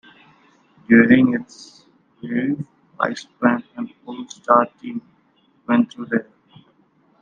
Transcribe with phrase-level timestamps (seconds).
[0.89, 1.85] During its
[2.19, 2.57] brief
[2.97, 4.99] lifespan an all-star team
[5.67, 6.27] went through there.